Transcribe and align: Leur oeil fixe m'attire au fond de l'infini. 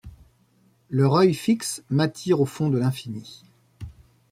Leur 0.89 1.11
oeil 1.11 1.31
fixe 1.35 1.83
m'attire 1.91 2.41
au 2.41 2.47
fond 2.47 2.69
de 2.69 2.79
l'infini. 2.79 3.43